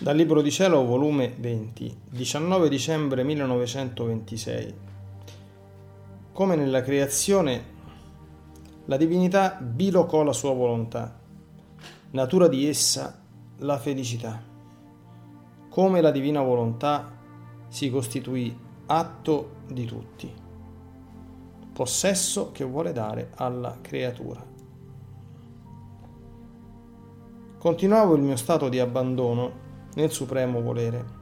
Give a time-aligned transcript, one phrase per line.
[0.00, 4.74] Dal Libro di Cielo, volume 20, 19 dicembre 1926.
[6.32, 7.64] Come nella creazione,
[8.84, 11.18] la divinità bilocò la sua volontà,
[12.12, 13.20] natura di essa
[13.56, 14.40] la felicità.
[15.68, 17.18] Come la divina volontà
[17.66, 18.56] si costituì
[18.86, 20.32] atto di tutti,
[21.72, 24.46] possesso che vuole dare alla creatura.
[27.58, 31.16] Continuavo il mio stato di abbandono nel supremo volere.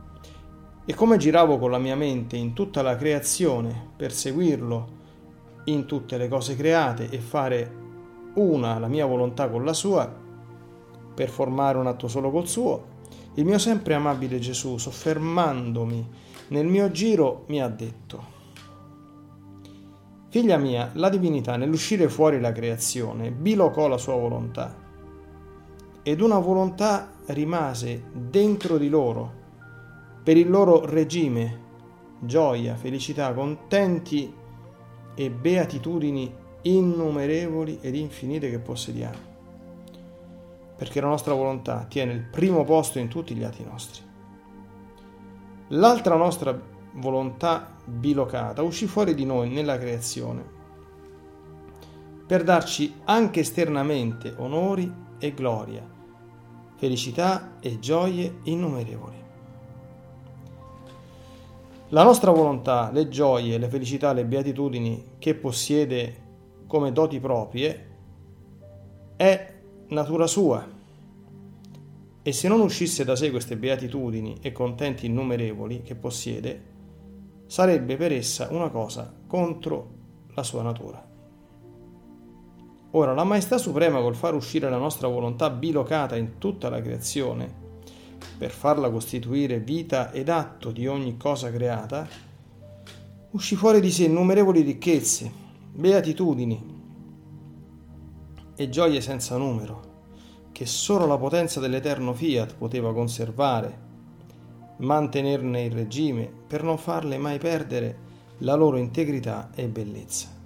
[0.85, 4.95] E come giravo con la mia mente in tutta la creazione per seguirlo
[5.65, 7.85] in tutte le cose create e fare
[8.35, 10.13] una la mia volontà con la sua,
[11.15, 12.95] per formare un atto solo col suo,
[13.35, 16.09] il mio sempre amabile Gesù, soffermandomi
[16.49, 18.35] nel mio giro, mi ha detto,
[20.29, 24.85] Figlia mia, la divinità nell'uscire fuori la creazione bilocò la sua volontà
[26.09, 29.33] ed una volontà rimase dentro di loro,
[30.23, 31.63] per il loro regime,
[32.21, 34.33] gioia, felicità, contenti
[35.17, 39.19] e beatitudini innumerevoli ed infinite che possediamo,
[40.77, 44.01] perché la nostra volontà tiene il primo posto in tutti gli atti nostri.
[45.71, 46.57] L'altra nostra
[46.93, 50.55] volontà bilocata uscì fuori di noi nella creazione
[52.25, 55.95] per darci anche esternamente onori e gloria
[56.77, 59.25] felicità e gioie innumerevoli.
[61.91, 66.25] La nostra volontà, le gioie, le felicità, le beatitudini che possiede
[66.67, 67.87] come doti proprie
[69.17, 69.55] è
[69.89, 70.75] natura sua.
[72.23, 76.75] E se non uscisse da sé queste beatitudini e contenti innumerevoli che possiede,
[77.47, 79.91] sarebbe per essa una cosa contro
[80.35, 81.06] la sua natura.
[82.97, 87.65] Ora, la Maestà Suprema col far uscire la nostra volontà bilocata in tutta la creazione,
[88.39, 92.09] per farla costituire vita ed atto di ogni cosa creata,
[93.33, 95.31] uscì fuori di sé innumerevoli ricchezze,
[95.75, 96.75] beatitudini
[98.57, 99.83] e gioie senza numero,
[100.51, 103.79] che solo la potenza dell'eterno fiat poteva conservare,
[104.79, 107.99] mantenerne il regime per non farle mai perdere
[108.39, 110.37] la loro integrità e bellezza.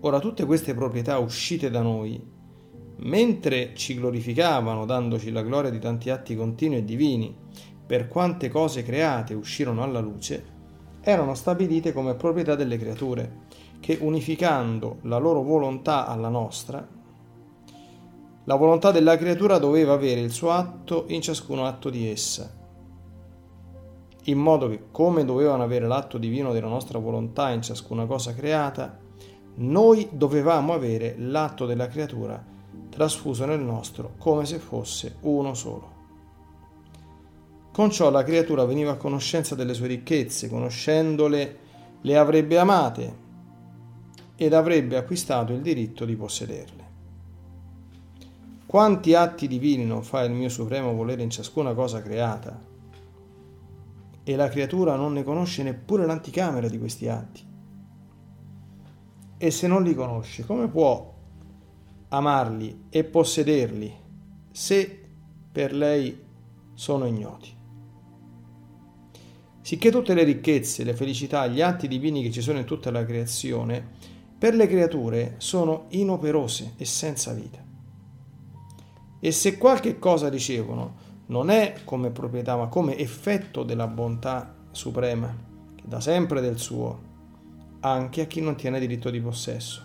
[0.00, 2.22] Ora tutte queste proprietà uscite da noi,
[2.98, 7.36] mentre ci glorificavano dandoci la gloria di tanti atti continui e divini,
[7.84, 10.56] per quante cose create uscirono alla luce,
[11.00, 13.46] erano stabilite come proprietà delle creature,
[13.80, 16.86] che unificando la loro volontà alla nostra,
[18.44, 22.54] la volontà della creatura doveva avere il suo atto in ciascun atto di essa,
[24.24, 29.06] in modo che come dovevano avere l'atto divino della nostra volontà in ciascuna cosa creata,
[29.60, 32.44] noi dovevamo avere l'atto della creatura
[32.90, 35.96] trasfuso nel nostro come se fosse uno solo.
[37.72, 41.58] Con ciò la creatura veniva a conoscenza delle sue ricchezze, conoscendole
[42.00, 43.26] le avrebbe amate
[44.36, 46.86] ed avrebbe acquistato il diritto di possederle.
[48.66, 52.66] Quanti atti divini non fa il mio supremo volere in ciascuna cosa creata?
[54.22, 57.46] E la creatura non ne conosce neppure l'anticamera di questi atti
[59.38, 61.14] e se non li conosce, come può
[62.08, 63.94] amarli e possederli
[64.50, 65.08] se
[65.50, 66.20] per lei
[66.74, 67.56] sono ignoti?
[69.60, 73.04] Sicché tutte le ricchezze, le felicità, gli atti divini che ci sono in tutta la
[73.04, 73.86] creazione,
[74.38, 77.62] per le creature sono inoperose e senza vita.
[79.20, 85.36] E se qualche cosa ricevono, non è come proprietà, ma come effetto della bontà suprema,
[85.74, 87.07] che da sempre del suo
[87.80, 89.82] anche a chi non tiene diritto di possesso,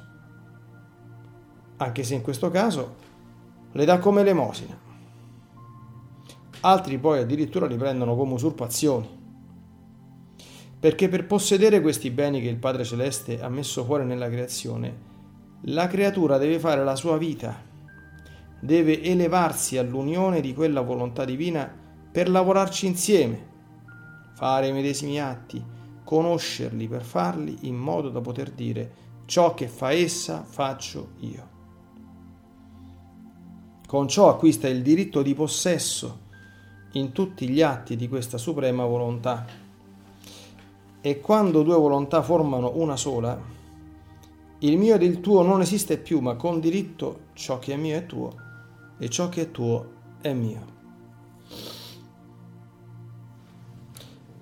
[1.77, 2.95] anche se in questo caso
[3.71, 4.79] le dà come elemosina.
[6.61, 9.21] Altri poi addirittura li prendono come usurpazioni,
[10.79, 15.11] perché per possedere questi beni che il Padre Celeste ha messo fuori nella creazione,
[15.67, 17.55] la creatura deve fare la sua vita,
[18.59, 21.71] deve elevarsi all'unione di quella volontà divina
[22.11, 23.47] per lavorarci insieme,
[24.33, 25.72] fare i medesimi atti,
[26.13, 28.91] conoscerli per farli in modo da poter dire
[29.25, 31.49] ciò che fa essa faccio io.
[33.87, 36.19] Con ciò acquista il diritto di possesso
[36.91, 39.43] in tutti gli atti di questa suprema volontà.
[41.01, 43.41] E quando due volontà formano una sola,
[44.59, 47.97] il mio ed il tuo non esiste più, ma con diritto ciò che è mio
[47.97, 48.35] è tuo
[48.99, 49.89] e ciò che è tuo
[50.21, 50.72] è mio.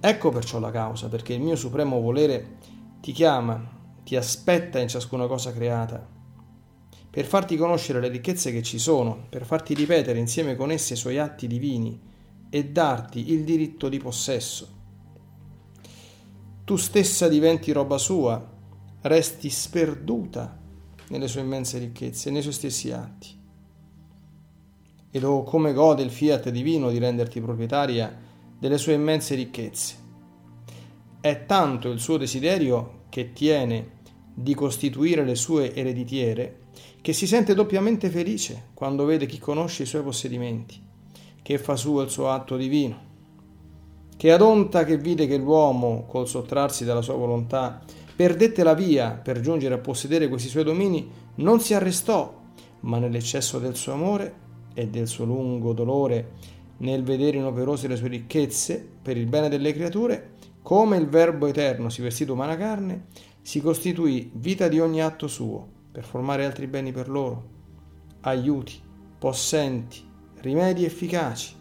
[0.04, 2.58] Ecco perciò la causa, perché il mio supremo volere
[3.02, 3.64] ti chiama,
[4.04, 6.04] ti aspetta in ciascuna cosa creata,
[7.08, 10.98] per farti conoscere le ricchezze che ci sono, per farti ripetere insieme con esse i
[10.98, 12.00] suoi atti divini,
[12.50, 14.80] e darti il diritto di possesso.
[16.64, 18.44] Tu stessa diventi roba sua,
[19.02, 20.58] resti sperduta
[21.10, 23.40] nelle sue immense ricchezze, nei suoi stessi atti.
[25.12, 28.30] Ed oh come gode il fiat divino di renderti proprietaria
[28.62, 29.96] delle sue immense ricchezze.
[31.20, 33.94] È tanto il suo desiderio che tiene
[34.36, 36.60] di costituire le sue ereditiere
[37.02, 40.80] che si sente doppiamente felice quando vede chi conosce i suoi possedimenti,
[41.42, 43.00] che fa suo il suo atto divino,
[44.16, 47.82] che adonta che vide che l'uomo, col sottrarsi dalla sua volontà,
[48.16, 52.32] perdette la via per giungere a possedere questi suoi domini, non si arrestò,
[52.82, 54.36] ma nell'eccesso del suo amore
[54.76, 59.74] e del suo lungo dolore nel vedere inoperose le sue ricchezze per il bene delle
[59.74, 63.06] creature, come il Verbo eterno si vestito umana carne,
[63.42, 67.44] si costituì vita di ogni atto suo per formare altri beni per loro,
[68.22, 68.80] aiuti,
[69.18, 70.04] possenti,
[70.42, 71.56] rimedi efficaci,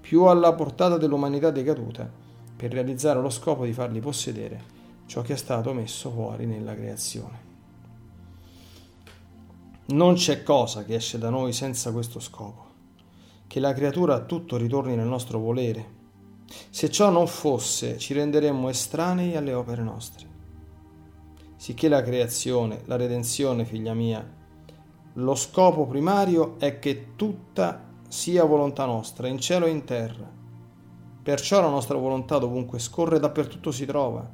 [0.00, 2.10] più alla portata dell'umanità decaduta,
[2.56, 4.76] per realizzare lo scopo di farli possedere
[5.06, 7.46] ciò che è stato messo fuori nella creazione.
[9.86, 12.67] Non c'è cosa che esce da noi senza questo scopo,
[13.48, 15.96] che la creatura a tutto ritorni nel nostro volere.
[16.70, 20.26] Se ciò non fosse, ci renderemmo estranei alle opere nostre.
[21.56, 24.36] Sicché la creazione, la redenzione, figlia mia,
[25.14, 30.30] lo scopo primario è che tutta sia volontà nostra, in cielo e in terra.
[31.22, 34.30] Perciò la nostra volontà dovunque scorre dappertutto si trova,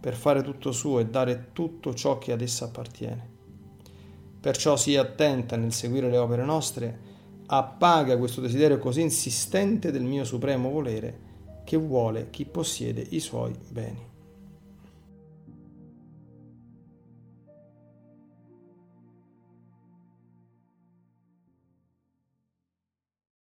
[0.00, 3.30] per fare tutto suo e dare tutto ciò che ad essa appartiene.
[4.40, 7.10] Perciò sii attenta nel seguire le opere nostre,
[7.54, 11.30] appaga questo desiderio così insistente del mio supremo volere
[11.64, 14.11] che vuole chi possiede i suoi beni.